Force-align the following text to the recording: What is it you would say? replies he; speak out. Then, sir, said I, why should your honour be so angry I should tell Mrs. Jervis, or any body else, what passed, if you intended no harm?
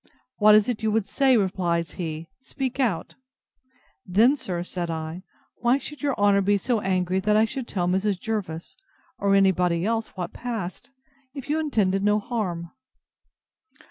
What 0.39 0.55
is 0.55 0.67
it 0.67 0.81
you 0.81 0.89
would 0.89 1.05
say? 1.07 1.37
replies 1.37 1.91
he; 1.91 2.27
speak 2.39 2.79
out. 2.79 3.13
Then, 4.03 4.35
sir, 4.35 4.63
said 4.63 4.89
I, 4.89 5.21
why 5.57 5.77
should 5.77 6.01
your 6.01 6.17
honour 6.19 6.41
be 6.41 6.57
so 6.57 6.79
angry 6.81 7.21
I 7.23 7.45
should 7.45 7.67
tell 7.67 7.87
Mrs. 7.87 8.19
Jervis, 8.19 8.75
or 9.19 9.35
any 9.35 9.51
body 9.51 9.85
else, 9.85 10.17
what 10.17 10.33
passed, 10.33 10.89
if 11.35 11.51
you 11.51 11.59
intended 11.59 12.03
no 12.03 12.17
harm? 12.17 12.71